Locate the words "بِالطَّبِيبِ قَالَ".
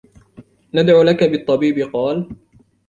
1.23-2.29